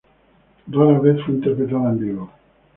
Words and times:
Rara 0.71 0.97
vez 0.99 1.21
fue 1.23 1.35
interpretada 1.35 1.91
en 1.91 1.99
vivo. 1.99 2.29